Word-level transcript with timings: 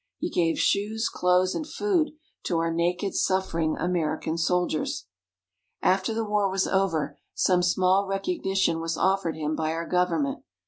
He 0.17 0.31
gave 0.31 0.57
shoes, 0.57 1.09
clothes, 1.09 1.53
and 1.53 1.67
food 1.67 2.13
to 2.45 2.57
our 2.57 2.73
naked 2.73 3.13
suffering 3.13 3.75
American 3.77 4.35
soldiers. 4.35 5.05
After 5.83 6.11
the 6.11 6.25
War 6.25 6.49
was 6.49 6.65
over, 6.65 7.19
some 7.35 7.61
small 7.61 8.07
recognition 8.07 8.79
was 8.79 8.97
offered 8.97 9.35
him 9.35 9.55
by 9.55 9.73
our 9.73 9.85
Government. 9.87 10.43